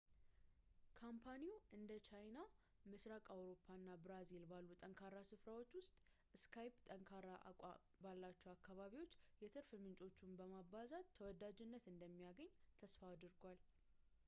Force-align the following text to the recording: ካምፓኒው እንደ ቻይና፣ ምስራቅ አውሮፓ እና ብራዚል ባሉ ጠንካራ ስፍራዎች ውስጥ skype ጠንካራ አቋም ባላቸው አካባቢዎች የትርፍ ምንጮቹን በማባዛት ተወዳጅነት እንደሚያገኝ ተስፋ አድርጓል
ካምፓኒው 0.99 1.55
እንደ 1.77 1.91
ቻይና፣ 2.07 2.37
ምስራቅ 2.91 3.25
አውሮፓ 3.35 3.65
እና 3.79 3.97
ብራዚል 4.05 4.45
ባሉ 4.51 4.69
ጠንካራ 4.83 5.17
ስፍራዎች 5.31 5.69
ውስጥ 5.79 5.93
skype 6.43 6.79
ጠንካራ 6.93 7.35
አቋም 7.51 7.83
ባላቸው 8.05 8.51
አካባቢዎች 8.57 9.13
የትርፍ 9.43 9.69
ምንጮቹን 9.83 10.33
በማባዛት 10.41 11.11
ተወዳጅነት 11.19 11.85
እንደሚያገኝ 11.93 12.49
ተስፋ 12.81 13.01
አድርጓል 13.15 13.61